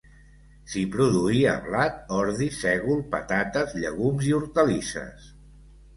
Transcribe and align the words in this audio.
S'hi 0.71 0.81
produïa 0.93 1.51
blat, 1.67 2.01
ordi, 2.21 2.47
sègol, 2.61 3.03
patates, 3.17 3.79
llegums 3.85 4.29
i 4.31 4.35
hortalisses. 4.39 5.33